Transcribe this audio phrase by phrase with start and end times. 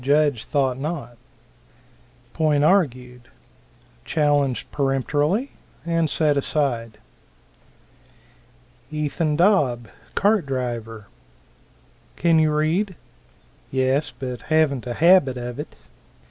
[0.01, 1.15] Judge thought not.
[2.33, 3.27] Point argued.
[4.03, 5.51] Challenged peremptorily,
[5.85, 6.97] and set aside.
[8.89, 11.05] Ethan Dobb, cart driver.
[12.15, 12.95] "Can you read?"
[13.69, 15.75] "Yes, but haven't a habit of it."